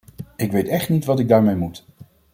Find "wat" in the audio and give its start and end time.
1.05-1.19